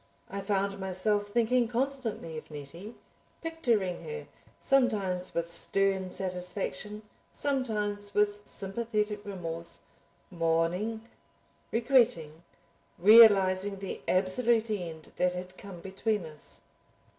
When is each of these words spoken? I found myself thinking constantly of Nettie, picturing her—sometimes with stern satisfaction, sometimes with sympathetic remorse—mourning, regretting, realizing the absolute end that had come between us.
I 0.31 0.41
found 0.41 0.79
myself 0.79 1.27
thinking 1.27 1.67
constantly 1.67 2.35
of 2.35 2.49
Nettie, 2.49 2.95
picturing 3.43 4.01
her—sometimes 4.03 5.35
with 5.35 5.51
stern 5.51 6.09
satisfaction, 6.09 7.03
sometimes 7.31 8.15
with 8.15 8.41
sympathetic 8.43 9.23
remorse—mourning, 9.23 11.07
regretting, 11.71 12.41
realizing 12.97 13.77
the 13.77 14.01
absolute 14.07 14.71
end 14.71 15.11
that 15.17 15.35
had 15.35 15.55
come 15.55 15.81
between 15.81 16.25
us. 16.25 16.61